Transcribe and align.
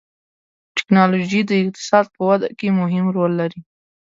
ټکنالوجي 0.77 1.41
د 1.45 1.51
اقتصاد 1.63 2.05
په 2.15 2.21
وده 2.29 2.47
کې 2.57 2.67
مهم 2.79 3.05
رول 3.15 3.31
لري. 3.41 3.59